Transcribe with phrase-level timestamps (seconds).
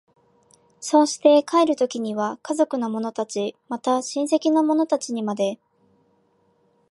[0.79, 5.59] そうして帰る時には家族の者たち、また親戚の者たちにまで、